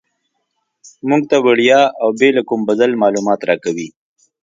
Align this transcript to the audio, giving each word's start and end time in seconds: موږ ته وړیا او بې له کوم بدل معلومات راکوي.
موږ 1.09 1.21
ته 1.29 1.37
وړیا 1.45 1.81
او 2.01 2.09
بې 2.19 2.29
له 2.37 2.41
کوم 2.47 2.59
بدل 2.69 2.91
معلومات 3.01 3.39
راکوي. 3.49 3.87